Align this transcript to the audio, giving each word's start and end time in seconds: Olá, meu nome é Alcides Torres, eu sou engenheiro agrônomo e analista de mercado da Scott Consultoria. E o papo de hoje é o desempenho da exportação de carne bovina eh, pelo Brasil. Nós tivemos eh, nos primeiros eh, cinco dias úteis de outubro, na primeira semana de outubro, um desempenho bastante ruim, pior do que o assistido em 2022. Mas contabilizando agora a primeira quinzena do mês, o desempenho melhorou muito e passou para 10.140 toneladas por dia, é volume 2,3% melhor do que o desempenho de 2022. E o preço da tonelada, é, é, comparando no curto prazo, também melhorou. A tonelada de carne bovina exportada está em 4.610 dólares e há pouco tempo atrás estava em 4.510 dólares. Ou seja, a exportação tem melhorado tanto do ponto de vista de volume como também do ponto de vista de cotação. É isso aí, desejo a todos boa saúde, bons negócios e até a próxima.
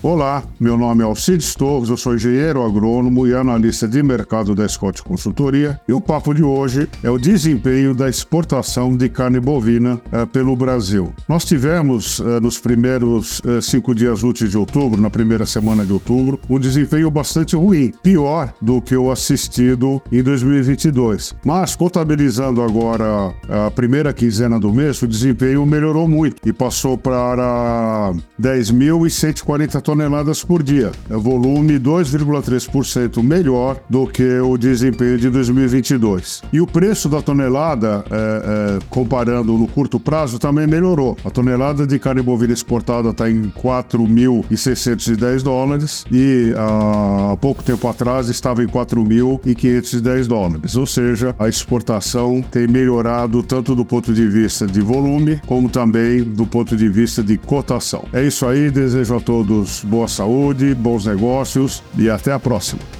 Olá, 0.00 0.44
meu 0.60 0.78
nome 0.78 1.02
é 1.02 1.04
Alcides 1.04 1.56
Torres, 1.56 1.88
eu 1.88 1.96
sou 1.96 2.14
engenheiro 2.14 2.64
agrônomo 2.64 3.26
e 3.26 3.34
analista 3.34 3.88
de 3.88 4.00
mercado 4.00 4.54
da 4.54 4.68
Scott 4.68 5.02
Consultoria. 5.02 5.80
E 5.88 5.92
o 5.92 6.00
papo 6.00 6.32
de 6.32 6.40
hoje 6.40 6.88
é 7.02 7.10
o 7.10 7.18
desempenho 7.18 7.92
da 7.92 8.08
exportação 8.08 8.96
de 8.96 9.08
carne 9.08 9.40
bovina 9.40 10.00
eh, 10.12 10.24
pelo 10.26 10.54
Brasil. 10.54 11.12
Nós 11.28 11.44
tivemos 11.44 12.20
eh, 12.20 12.38
nos 12.38 12.60
primeiros 12.60 13.42
eh, 13.44 13.60
cinco 13.60 13.92
dias 13.92 14.22
úteis 14.22 14.52
de 14.52 14.56
outubro, 14.56 15.00
na 15.02 15.10
primeira 15.10 15.44
semana 15.44 15.84
de 15.84 15.92
outubro, 15.92 16.38
um 16.48 16.60
desempenho 16.60 17.10
bastante 17.10 17.56
ruim, 17.56 17.92
pior 18.00 18.54
do 18.62 18.80
que 18.80 18.96
o 18.96 19.10
assistido 19.10 20.00
em 20.12 20.22
2022. 20.22 21.34
Mas 21.44 21.74
contabilizando 21.74 22.62
agora 22.62 23.34
a 23.48 23.68
primeira 23.72 24.12
quinzena 24.12 24.60
do 24.60 24.72
mês, 24.72 25.02
o 25.02 25.08
desempenho 25.08 25.66
melhorou 25.66 26.06
muito 26.06 26.36
e 26.48 26.52
passou 26.52 26.96
para 26.96 28.12
10.140 28.40 29.87
toneladas 29.88 30.44
por 30.44 30.62
dia, 30.62 30.92
é 31.08 31.16
volume 31.16 31.80
2,3% 31.80 33.22
melhor 33.22 33.80
do 33.88 34.06
que 34.06 34.38
o 34.38 34.58
desempenho 34.58 35.16
de 35.16 35.30
2022. 35.30 36.42
E 36.52 36.60
o 36.60 36.66
preço 36.66 37.08
da 37.08 37.22
tonelada, 37.22 38.04
é, 38.10 38.76
é, 38.76 38.78
comparando 38.90 39.56
no 39.56 39.66
curto 39.66 39.98
prazo, 39.98 40.38
também 40.38 40.66
melhorou. 40.66 41.16
A 41.24 41.30
tonelada 41.30 41.86
de 41.86 41.98
carne 41.98 42.20
bovina 42.20 42.52
exportada 42.52 43.08
está 43.08 43.30
em 43.30 43.44
4.610 43.44 45.42
dólares 45.42 46.04
e 46.12 46.52
há 46.54 47.34
pouco 47.38 47.64
tempo 47.64 47.88
atrás 47.88 48.28
estava 48.28 48.62
em 48.62 48.66
4.510 48.66 50.26
dólares. 50.26 50.76
Ou 50.76 50.84
seja, 50.84 51.34
a 51.38 51.48
exportação 51.48 52.42
tem 52.42 52.68
melhorado 52.68 53.42
tanto 53.42 53.74
do 53.74 53.86
ponto 53.86 54.12
de 54.12 54.28
vista 54.28 54.66
de 54.66 54.82
volume 54.82 55.40
como 55.46 55.70
também 55.70 56.22
do 56.22 56.44
ponto 56.44 56.76
de 56.76 56.90
vista 56.90 57.22
de 57.22 57.38
cotação. 57.38 58.04
É 58.12 58.22
isso 58.22 58.44
aí, 58.44 58.70
desejo 58.70 59.16
a 59.16 59.20
todos 59.20 59.77
boa 59.84 60.08
saúde, 60.08 60.74
bons 60.74 61.06
negócios 61.06 61.82
e 61.96 62.08
até 62.08 62.32
a 62.32 62.38
próxima. 62.38 62.97